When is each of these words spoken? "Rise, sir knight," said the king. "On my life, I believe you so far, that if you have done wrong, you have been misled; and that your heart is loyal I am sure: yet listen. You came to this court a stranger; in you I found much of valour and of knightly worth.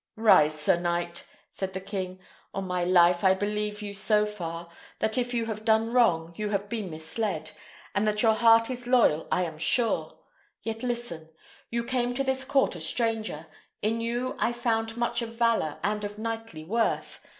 "Rise, 0.17 0.59
sir 0.59 0.79
knight," 0.79 1.27
said 1.51 1.73
the 1.73 1.79
king. 1.79 2.17
"On 2.55 2.65
my 2.65 2.83
life, 2.83 3.23
I 3.23 3.35
believe 3.35 3.83
you 3.83 3.93
so 3.93 4.25
far, 4.25 4.67
that 4.97 5.15
if 5.15 5.31
you 5.31 5.45
have 5.45 5.63
done 5.63 5.93
wrong, 5.93 6.33
you 6.37 6.49
have 6.49 6.69
been 6.69 6.89
misled; 6.89 7.51
and 7.93 8.07
that 8.07 8.23
your 8.23 8.33
heart 8.33 8.71
is 8.71 8.87
loyal 8.87 9.27
I 9.31 9.43
am 9.43 9.59
sure: 9.59 10.17
yet 10.63 10.81
listen. 10.81 11.29
You 11.69 11.83
came 11.83 12.15
to 12.15 12.23
this 12.23 12.43
court 12.45 12.75
a 12.75 12.79
stranger; 12.81 13.45
in 13.83 14.01
you 14.01 14.35
I 14.39 14.53
found 14.53 14.97
much 14.97 15.21
of 15.21 15.35
valour 15.35 15.77
and 15.83 16.03
of 16.03 16.17
knightly 16.17 16.63
worth. 16.63 17.19